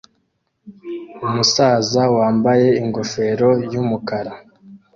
Umusaza 1.25 2.03
wambaye 2.17 2.67
ingofero 2.81 3.49
yumukara 3.71 4.33